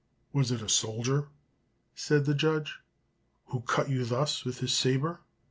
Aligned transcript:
"Was 0.33 0.51
it 0.51 0.63
a 0.63 0.67
soldier," 0.67 1.27
said 1.93 2.25
the 2.25 2.33
judge, 2.33 2.79
"who 3.49 3.61
cut 3.61 3.87
you 3.87 4.03
thus 4.03 4.43
with 4.43 4.57
his 4.57 4.73
sabre?" 4.73 5.21